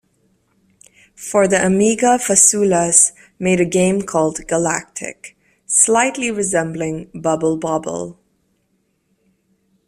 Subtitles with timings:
[1.13, 8.17] For the Amiga Fasoulas made a game called "Galactic", slightly resembling "Bubble Bobble".